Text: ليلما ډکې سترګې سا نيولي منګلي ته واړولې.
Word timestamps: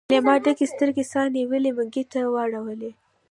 ليلما 0.11 0.35
ډکې 0.43 0.65
سترګې 0.73 1.03
سا 1.11 1.21
نيولي 1.35 1.71
منګلي 1.77 2.03
ته 2.11 2.19
واړولې. 2.33 2.91